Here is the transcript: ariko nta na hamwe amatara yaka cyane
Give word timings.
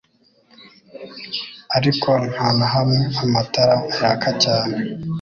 ariko 1.77 2.09
nta 2.31 2.47
na 2.57 2.65
hamwe 2.73 2.99
amatara 3.23 3.75
yaka 3.99 4.31
cyane 4.43 4.73